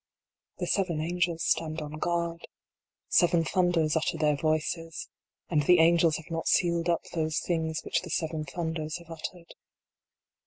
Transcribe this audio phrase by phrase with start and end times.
[0.57, 2.47] The Seven Angels stand on guard.
[3.07, 5.07] Seven thunders utter their voices.
[5.47, 9.53] And the angels have not sealed up those things whicl" the seven thunders have uttered.